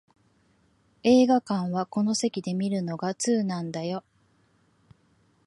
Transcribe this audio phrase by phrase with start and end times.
[1.03, 4.03] 映画館はこの席で観るのが通なんだよ